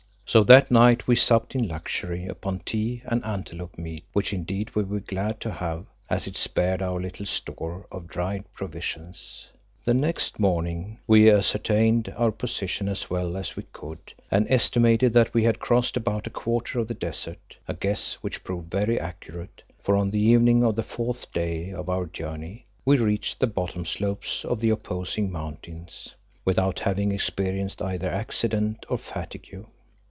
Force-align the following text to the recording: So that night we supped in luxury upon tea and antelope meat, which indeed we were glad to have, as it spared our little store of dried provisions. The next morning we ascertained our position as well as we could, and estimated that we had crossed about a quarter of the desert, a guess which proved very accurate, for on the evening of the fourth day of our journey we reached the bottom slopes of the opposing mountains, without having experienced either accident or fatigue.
So 0.25 0.45
that 0.45 0.71
night 0.71 1.07
we 1.09 1.17
supped 1.17 1.55
in 1.55 1.67
luxury 1.67 2.25
upon 2.25 2.59
tea 2.59 3.01
and 3.05 3.21
antelope 3.25 3.77
meat, 3.77 4.05
which 4.13 4.31
indeed 4.31 4.73
we 4.73 4.83
were 4.83 5.01
glad 5.01 5.41
to 5.41 5.51
have, 5.51 5.87
as 6.09 6.25
it 6.25 6.37
spared 6.37 6.81
our 6.81 7.01
little 7.01 7.25
store 7.25 7.85
of 7.91 8.07
dried 8.07 8.45
provisions. 8.53 9.49
The 9.83 9.93
next 9.93 10.39
morning 10.39 10.99
we 11.05 11.29
ascertained 11.29 12.13
our 12.15 12.31
position 12.31 12.87
as 12.87 13.09
well 13.09 13.35
as 13.35 13.57
we 13.57 13.63
could, 13.73 13.99
and 14.31 14.47
estimated 14.49 15.11
that 15.11 15.33
we 15.33 15.43
had 15.43 15.59
crossed 15.59 15.97
about 15.97 16.27
a 16.27 16.29
quarter 16.29 16.79
of 16.79 16.87
the 16.87 16.93
desert, 16.93 17.57
a 17.67 17.73
guess 17.73 18.13
which 18.21 18.41
proved 18.45 18.71
very 18.71 18.97
accurate, 18.97 19.63
for 19.83 19.97
on 19.97 20.11
the 20.11 20.21
evening 20.21 20.63
of 20.63 20.77
the 20.77 20.81
fourth 20.83 21.29
day 21.33 21.73
of 21.73 21.89
our 21.89 22.05
journey 22.05 22.63
we 22.85 22.95
reached 22.97 23.41
the 23.41 23.47
bottom 23.47 23.83
slopes 23.83 24.45
of 24.45 24.61
the 24.61 24.69
opposing 24.69 25.29
mountains, 25.29 26.15
without 26.45 26.79
having 26.79 27.11
experienced 27.11 27.81
either 27.81 28.09
accident 28.09 28.85
or 28.87 28.97
fatigue. 28.97 29.65